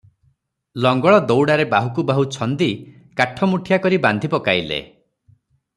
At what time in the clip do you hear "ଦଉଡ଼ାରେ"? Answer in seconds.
1.31-1.67